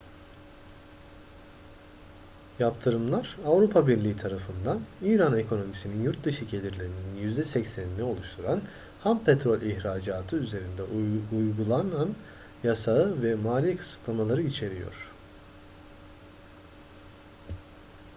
[2.59, 8.61] yaptırımlar avrupa birliği tarafından i̇ran ekonomisinin yurt dışı gelirlerinin %80'ini oluşturan
[9.03, 10.83] ham petrol ihracatı üzerinde
[11.37, 12.09] uygulan
[12.63, 15.11] yasağı ve mali kısıtlamaları içeriyor